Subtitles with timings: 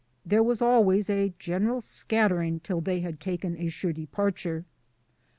[0.25, 4.65] There was always a general scattering till they had taken a sure departure.